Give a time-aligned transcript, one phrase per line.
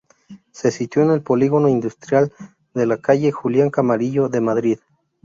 [0.51, 2.33] Se situó en el Polígono Industrial
[2.73, 4.79] de la calle Julián Camarillo de Madrid.